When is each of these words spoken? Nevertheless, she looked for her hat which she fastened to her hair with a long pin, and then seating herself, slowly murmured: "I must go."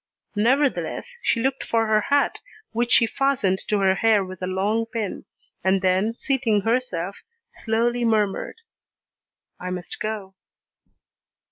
Nevertheless, 0.35 1.15
she 1.21 1.39
looked 1.43 1.63
for 1.63 1.85
her 1.85 2.01
hat 2.01 2.39
which 2.71 2.91
she 2.91 3.05
fastened 3.05 3.59
to 3.67 3.77
her 3.81 3.93
hair 3.93 4.25
with 4.25 4.41
a 4.41 4.47
long 4.47 4.87
pin, 4.87 5.25
and 5.63 5.83
then 5.83 6.15
seating 6.15 6.61
herself, 6.61 7.17
slowly 7.51 8.03
murmured: 8.03 8.55
"I 9.59 9.69
must 9.69 9.99
go." 9.99 10.33